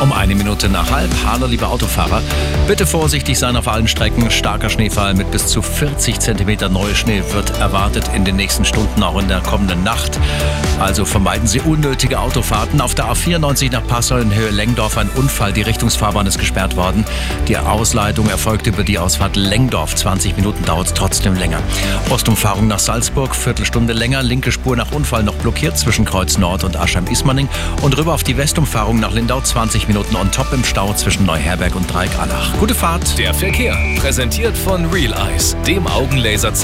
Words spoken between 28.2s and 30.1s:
die Westumfahrung nach Lindau 20